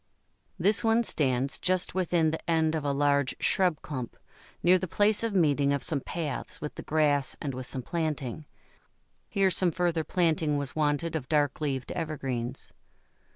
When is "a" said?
2.83-2.91